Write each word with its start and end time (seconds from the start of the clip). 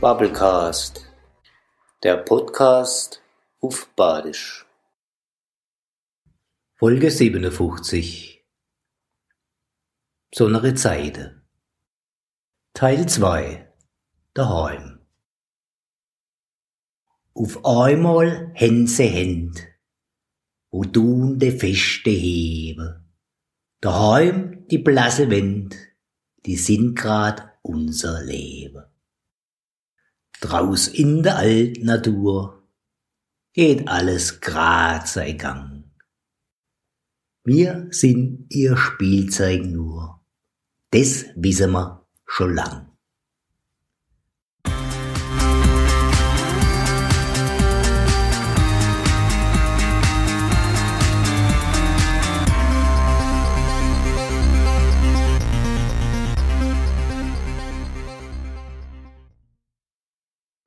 Bubblecast, 0.00 1.04
der 2.02 2.16
Podcast 2.16 3.20
auf 3.60 3.86
Badisch. 3.96 4.64
Folge 6.76 7.10
57 7.10 8.42
Besondere 10.30 10.72
Zeiten 10.72 11.42
Teil 12.72 13.06
2 13.10 13.70
Daheim 14.32 15.00
Auf 17.34 17.62
einmal 17.66 18.52
hän 18.54 18.86
Händ, 18.86 19.68
wo 20.70 20.82
tun 20.86 21.38
de 21.38 21.50
Feste 21.50 22.08
hebe. 22.08 23.04
Daheim 23.82 24.66
die 24.68 24.78
blasse 24.78 25.28
Wind, 25.28 25.76
die 26.46 26.56
sind 26.56 26.94
grad 26.94 27.50
unser 27.60 28.22
Leben. 28.22 28.86
Draus 30.40 30.88
in 30.88 31.22
der 31.22 31.36
Altnatur 31.36 32.62
geht 33.52 33.86
alles 33.88 34.40
grad 34.40 35.06
sei 35.06 35.32
Gang. 35.32 35.84
Wir 37.44 37.88
sind 37.90 38.46
ihr 38.48 38.76
Spielzeug 38.76 39.64
nur, 39.64 40.20
das 40.90 41.26
wissen 41.36 41.72
wir 41.72 42.06
schon 42.26 42.54
lang. 42.54 42.90